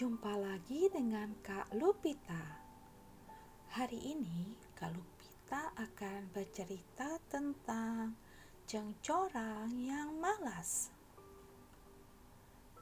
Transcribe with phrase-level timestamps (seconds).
[0.00, 2.40] Jumpa lagi dengan Kak Lupita.
[3.76, 8.16] Hari ini Kak Lupita akan bercerita tentang
[8.64, 10.88] cengcorang yang malas.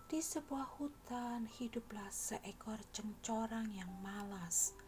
[0.07, 4.79] Di sebuah hutan hiduplah seekor cengcorang yang malas.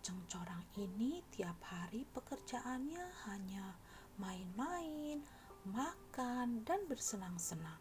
[0.00, 3.76] Cengcorang ini tiap hari pekerjaannya hanya
[4.16, 5.20] main-main,
[5.68, 7.76] makan, dan bersenang-senang.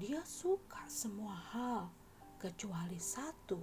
[0.00, 1.97] Dia suka semua hal
[2.38, 3.58] kecuali satu,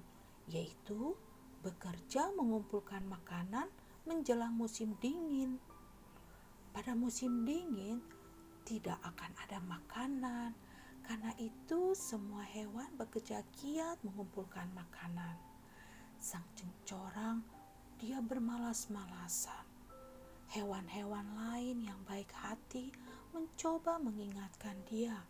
[0.52, 1.16] yaitu
[1.64, 3.72] bekerja mengumpulkan makanan
[4.06, 5.58] menjelang musim dingin.
[6.76, 8.04] Pada musim dingin
[8.68, 10.52] tidak akan ada makanan,
[11.02, 15.40] karena itu semua hewan bekerja giat mengumpulkan makanan.
[16.20, 17.42] Sang cengcorang
[17.98, 19.66] dia bermalas-malasan.
[20.52, 22.94] Hewan-hewan lain yang baik hati
[23.34, 25.26] mencoba mengingatkan dia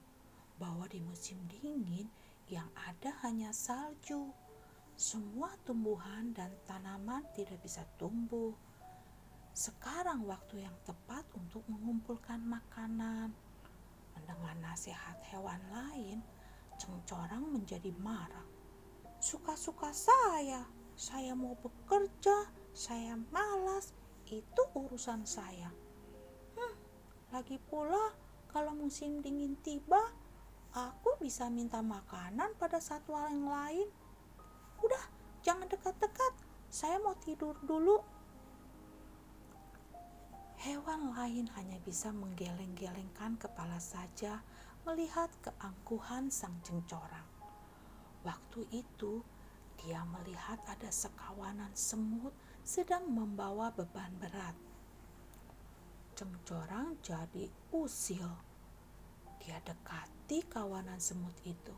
[0.60, 2.08] bahwa di musim dingin
[2.50, 4.30] yang ada hanya salju.
[4.96, 8.56] Semua tumbuhan dan tanaman tidak bisa tumbuh.
[9.56, 13.34] Sekarang waktu yang tepat untuk mengumpulkan makanan.
[14.16, 16.24] Mendengar nasihat hewan lain,
[16.80, 18.48] cengcorang menjadi marah.
[19.20, 20.64] Suka-suka saya,
[20.96, 23.92] saya mau bekerja, saya malas,
[24.32, 25.72] itu urusan saya.
[26.56, 26.76] Hmm,
[27.36, 28.16] lagi pula
[28.48, 30.15] kalau musim dingin tiba,
[31.26, 33.90] bisa minta makanan pada satwa yang lain.
[34.78, 35.10] Udah,
[35.42, 36.38] jangan dekat-dekat.
[36.70, 37.98] Saya mau tidur dulu.
[40.62, 44.46] Hewan lain hanya bisa menggeleng-gelengkan kepala saja
[44.86, 47.26] melihat keangkuhan sang cengcorang.
[48.22, 49.26] Waktu itu,
[49.82, 54.54] dia melihat ada sekawanan semut sedang membawa beban berat.
[56.14, 58.30] Cengcorang jadi usil
[59.42, 59.58] dia
[60.26, 61.76] dekati kawanan semut itu.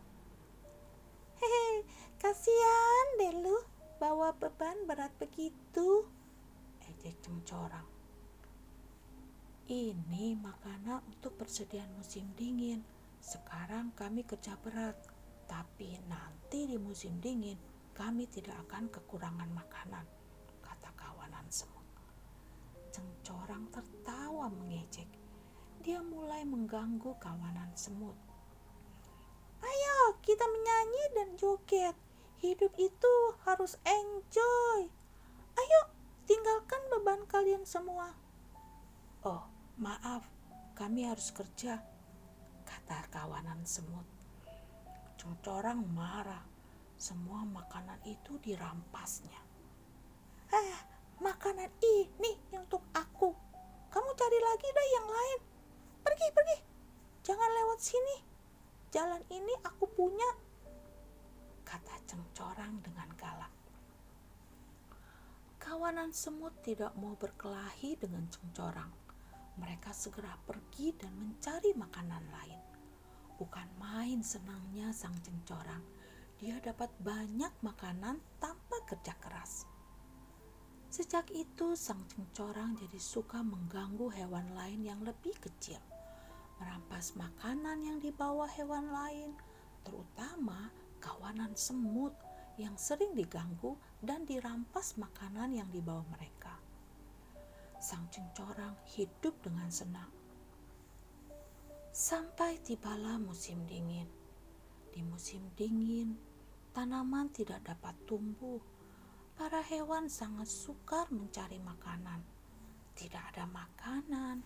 [1.35, 1.83] Hehe,
[2.15, 3.59] kasihan deh lu
[3.99, 6.07] bawa beban berat begitu.
[6.79, 7.83] Ejek cengcorang.
[9.67, 12.87] Ini makanan untuk persediaan musim dingin.
[13.19, 14.95] Sekarang kami kerja berat,
[15.43, 17.59] tapi nanti di musim dingin
[17.91, 20.07] kami tidak akan kekurangan makanan,
[20.63, 21.83] kata kawanan semut.
[22.95, 25.11] Cengcorang tertawa mengejek
[25.83, 28.26] dia mulai mengganggu kawanan semut.
[29.61, 31.95] Ayo, kita menyanyi dan joget.
[32.37, 33.13] Hidup itu
[33.45, 34.89] harus enjoy.
[35.57, 35.81] Ayo,
[36.29, 38.13] tinggalkan beban kalian semua.
[39.25, 39.43] Oh,
[39.81, 40.25] maaf,
[40.77, 41.81] kami harus kerja,
[42.65, 44.05] kata kawanan semut.
[45.17, 46.45] Cengcorang marah.
[46.97, 49.37] Semua makanan itu dirampasnya.
[50.49, 50.79] Eh,
[51.21, 53.33] makanan ini untuk aku.
[53.93, 55.39] Kamu cari lagi deh yang lain
[56.07, 56.57] pergi pergi
[57.27, 58.17] jangan lewat sini
[58.97, 60.25] jalan ini aku punya.
[61.61, 63.53] Kata cengcorang dengan galak.
[65.61, 68.89] Kawanan semut tidak mau berkelahi dengan cengcorang.
[69.61, 72.61] Mereka segera pergi dan mencari makanan lain.
[73.37, 75.85] Bukan main senangnya sang cengcorang.
[76.41, 79.69] Dia dapat banyak makanan tanpa kerja keras.
[80.89, 85.77] Sejak itu, sang cengcorang jadi suka mengganggu hewan lain yang lebih kecil
[86.57, 89.33] merampas makanan yang dibawa hewan lain,
[89.85, 92.13] terutama kawanan semut
[92.57, 96.57] yang sering diganggu dan dirampas makanan yang dibawa mereka.
[97.77, 100.09] Sang cengcorang hidup dengan senang.
[101.93, 104.09] Sampai tibalah musim dingin.
[104.89, 106.17] Di musim dingin,
[106.73, 108.61] tanaman tidak dapat tumbuh.
[109.37, 112.25] Para hewan sangat sukar mencari makanan.
[112.97, 114.41] Tidak ada makanan,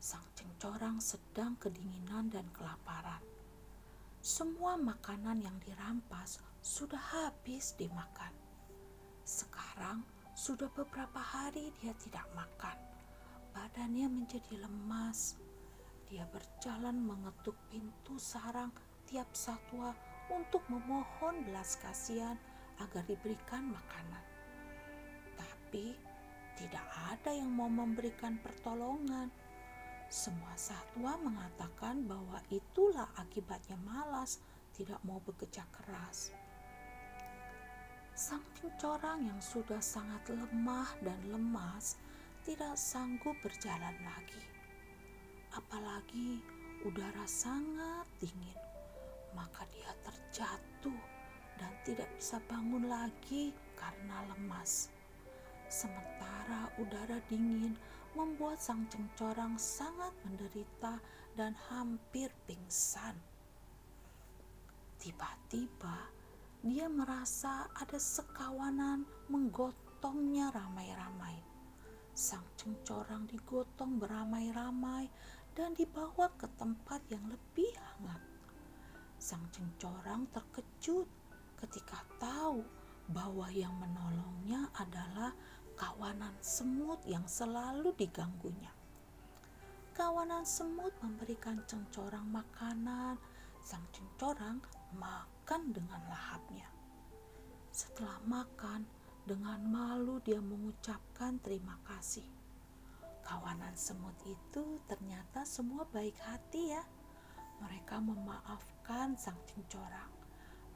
[0.00, 3.20] sang cengcorang sedang kedinginan dan kelaparan.
[4.24, 8.32] Semua makanan yang dirampas sudah habis dimakan.
[9.28, 10.00] Sekarang
[10.32, 12.80] sudah beberapa hari dia tidak makan.
[13.52, 15.36] Badannya menjadi lemas.
[16.08, 18.72] Dia berjalan mengetuk pintu sarang
[19.04, 19.92] tiap satwa
[20.32, 22.40] untuk memohon belas kasihan
[22.80, 24.24] agar diberikan makanan.
[25.36, 25.92] Tapi
[26.56, 29.28] tidak ada yang mau memberikan pertolongan
[30.10, 34.42] semua satwa mengatakan bahwa itulah akibatnya malas,
[34.74, 36.34] tidak mau bekerja keras.
[38.18, 41.94] Sang pencorang yang sudah sangat lemah dan lemas
[42.42, 44.42] tidak sanggup berjalan lagi.
[45.54, 46.42] Apalagi
[46.82, 48.58] udara sangat dingin,
[49.30, 51.02] maka dia terjatuh
[51.54, 54.90] dan tidak bisa bangun lagi karena lemas.
[55.70, 57.78] Sementara udara dingin
[58.14, 60.98] membuat sang cengcorang sangat menderita
[61.38, 63.14] dan hampir pingsan.
[65.00, 66.10] Tiba-tiba
[66.60, 71.40] dia merasa ada sekawanan menggotongnya ramai-ramai.
[72.12, 75.08] Sang cengcorang digotong beramai-ramai
[75.56, 78.20] dan dibawa ke tempat yang lebih hangat.
[79.16, 81.08] Sang cengcorang terkejut
[81.56, 82.60] ketika tahu
[83.08, 85.32] bahwa yang menolongnya adalah
[85.80, 88.68] kawanan semut yang selalu diganggunya.
[89.96, 93.16] Kawanan semut memberikan cengcorang makanan.
[93.64, 94.60] Sang cengcorang
[95.00, 96.68] makan dengan lahapnya.
[97.72, 98.84] Setelah makan,
[99.24, 102.28] dengan malu dia mengucapkan terima kasih.
[103.24, 106.84] Kawanan semut itu ternyata semua baik hati ya.
[107.64, 110.12] Mereka memaafkan sang cengcorang.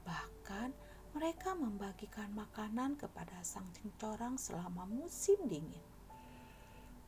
[0.01, 0.73] Bahkan
[1.15, 5.79] mereka membagikan makanan kepada sang cengcorang selama musim dingin.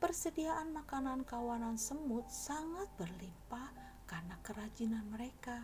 [0.00, 3.68] Persediaan makanan kawanan semut sangat berlimpah
[4.08, 5.60] karena kerajinan mereka.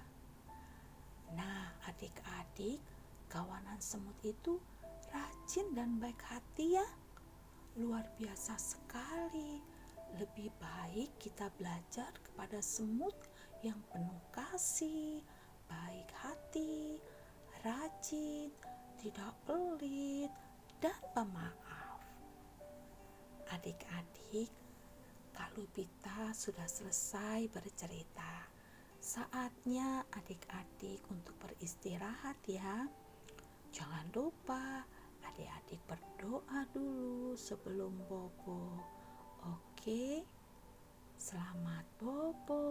[1.32, 2.84] Nah, adik-adik,
[3.32, 4.60] kawanan semut itu
[5.08, 6.88] rajin dan baik hati ya.
[7.80, 9.64] Luar biasa sekali.
[10.20, 13.16] Lebih baik kita belajar kepada semut
[13.64, 15.24] yang penuh kasih,
[15.64, 17.00] baik hati,
[17.64, 18.52] rajin,
[19.00, 20.28] tidak pelit,
[20.84, 22.04] dan pemaaf.
[23.48, 24.52] Adik-adik,
[25.32, 28.52] Kak Lupita sudah selesai bercerita.
[29.00, 32.84] Saatnya adik-adik untuk beristirahat ya.
[33.72, 34.84] Jangan lupa
[35.24, 38.76] adik-adik berdoa dulu sebelum bobo.
[39.44, 40.24] Oke,
[41.16, 42.64] selamat bobo.